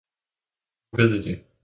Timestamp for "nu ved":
0.91-1.13